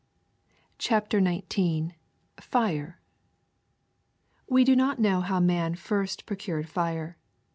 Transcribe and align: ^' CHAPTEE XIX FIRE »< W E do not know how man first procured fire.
^' 0.75 0.77
CHAPTEE 0.79 1.19
XIX 1.51 1.95
FIRE 2.43 2.99
»< 2.43 2.99
W 4.47 4.61
E 4.63 4.65
do 4.65 4.75
not 4.75 4.97
know 4.97 5.21
how 5.21 5.39
man 5.39 5.75
first 5.75 6.25
procured 6.25 6.67
fire. 6.67 7.19